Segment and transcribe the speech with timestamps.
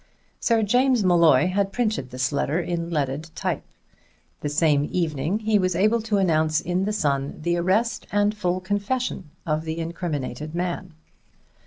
[0.39, 3.63] Sir James Molloy had printed this letter in leaded type.
[4.39, 8.61] The same evening he was able to announce in the Sun the arrest and full
[8.61, 10.95] confession of the incriminated man.